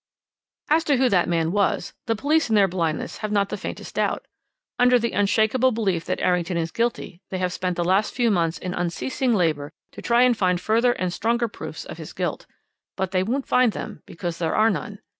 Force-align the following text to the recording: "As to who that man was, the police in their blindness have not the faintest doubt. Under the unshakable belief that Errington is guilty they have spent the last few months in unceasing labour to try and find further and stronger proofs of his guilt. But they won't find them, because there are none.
"As 0.67 0.83
to 0.85 0.97
who 0.97 1.09
that 1.09 1.29
man 1.29 1.51
was, 1.51 1.93
the 2.07 2.15
police 2.15 2.49
in 2.49 2.55
their 2.55 2.67
blindness 2.67 3.17
have 3.17 3.31
not 3.31 3.49
the 3.49 3.55
faintest 3.55 3.93
doubt. 3.93 4.25
Under 4.79 4.97
the 4.97 5.11
unshakable 5.11 5.71
belief 5.71 6.05
that 6.05 6.19
Errington 6.21 6.57
is 6.57 6.71
guilty 6.71 7.21
they 7.29 7.37
have 7.37 7.53
spent 7.53 7.75
the 7.75 7.83
last 7.83 8.11
few 8.11 8.31
months 8.31 8.57
in 8.57 8.73
unceasing 8.73 9.31
labour 9.31 9.71
to 9.91 10.01
try 10.01 10.23
and 10.23 10.35
find 10.35 10.59
further 10.59 10.93
and 10.93 11.13
stronger 11.13 11.47
proofs 11.47 11.85
of 11.85 11.99
his 11.99 12.13
guilt. 12.13 12.47
But 12.97 13.11
they 13.11 13.21
won't 13.21 13.45
find 13.47 13.73
them, 13.73 14.01
because 14.07 14.39
there 14.39 14.55
are 14.55 14.71
none. 14.71 15.01